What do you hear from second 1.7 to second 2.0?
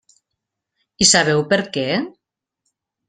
què?